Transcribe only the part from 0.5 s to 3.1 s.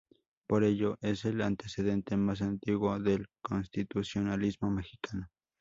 ello, es el antecedente más antiguo